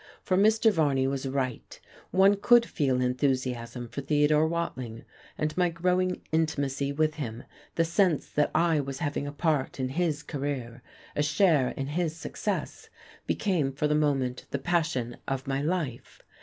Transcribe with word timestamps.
For 0.23 0.35
Mr. 0.35 0.71
Varney 0.71 1.05
was 1.05 1.27
right, 1.27 1.79
one 2.09 2.35
could 2.35 2.65
feel 2.65 2.99
enthusiasm 3.01 3.87
for 3.87 4.01
Theodore 4.01 4.47
Watling; 4.47 5.05
and 5.37 5.55
my 5.55 5.69
growing 5.69 6.23
intimacy 6.31 6.91
with 6.91 7.13
him, 7.13 7.43
the 7.75 7.85
sense 7.85 8.27
that 8.31 8.49
I 8.55 8.79
was 8.79 8.97
having 8.97 9.27
a 9.27 9.31
part 9.31 9.79
in 9.79 9.89
his 9.89 10.23
career, 10.23 10.81
a 11.15 11.21
share 11.21 11.69
in 11.69 11.85
his 11.85 12.15
success, 12.15 12.89
became 13.27 13.71
for 13.71 13.87
the 13.87 13.93
moment 13.93 14.47
the 14.49 14.57
passion 14.57 15.17
of 15.27 15.45
my 15.45 15.61
life. 15.61 16.23